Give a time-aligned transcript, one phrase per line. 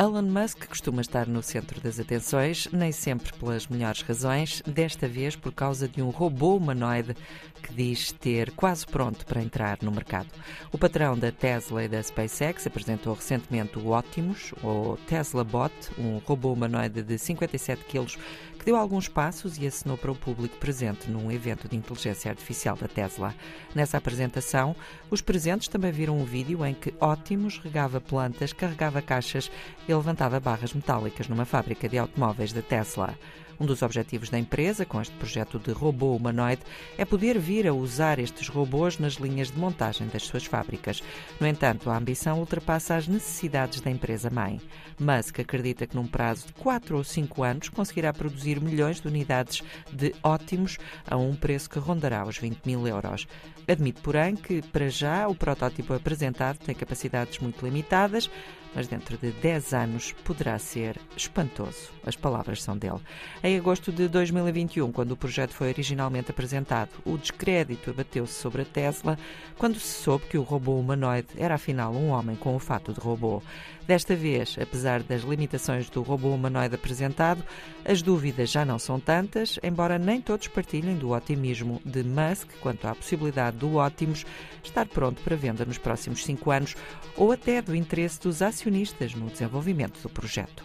[0.00, 5.36] Elon Musk costuma estar no centro das atenções, nem sempre pelas melhores razões, desta vez
[5.36, 7.14] por causa de um robô humanoide
[7.62, 10.28] que diz ter quase pronto para entrar no mercado.
[10.72, 16.16] O patrão da Tesla e da SpaceX apresentou recentemente o Optimus, ou Tesla Bot, um
[16.24, 18.16] robô humanoide de 57 quilos
[18.60, 22.76] que deu alguns passos e assinou para o público presente num evento de inteligência artificial
[22.76, 23.34] da Tesla.
[23.74, 24.76] Nessa apresentação,
[25.10, 29.50] os presentes também viram um vídeo em que Optimus regava plantas, carregava caixas
[29.90, 33.18] e levantava barras metálicas numa fábrica de automóveis da Tesla.
[33.58, 36.62] Um dos objetivos da empresa, com este projeto de robô humanoide,
[36.96, 41.02] é poder vir a usar estes robôs nas linhas de montagem das suas fábricas.
[41.38, 44.60] No entanto, a ambição ultrapassa as necessidades da empresa-mãe.
[44.98, 49.62] Musk acredita que num prazo de 4 ou 5 anos conseguirá produzir milhões de unidades
[49.92, 53.26] de ótimos a um preço que rondará os 20 mil euros.
[53.68, 58.30] Admite, porém, que para já o protótipo apresentado tem capacidades muito limitadas,
[58.74, 61.90] mas dentro de 10 anos poderá ser espantoso.
[62.04, 63.00] As palavras são dele.
[63.42, 68.64] Em agosto de 2021, quando o projeto foi originalmente apresentado, o descrédito abateu-se sobre a
[68.64, 69.18] Tesla
[69.58, 73.00] quando se soube que o robô humanoide era afinal um homem com o fato de
[73.00, 73.42] robô.
[73.86, 77.42] Desta vez, apesar das limitações do robô humanoide apresentado,
[77.84, 82.86] as dúvidas já não são tantas, embora nem todos partilhem do otimismo de Musk quanto
[82.86, 84.24] à possibilidade do Optimus
[84.62, 86.76] estar pronto para venda nos próximos cinco anos
[87.16, 90.62] ou até do interesse dos acionistas no desenvolvimento do projeto.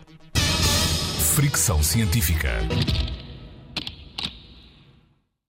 [1.33, 2.59] Fricção científica.